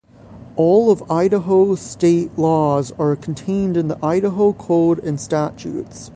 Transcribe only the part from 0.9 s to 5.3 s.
Idaho's state laws are contained in the Idaho Code and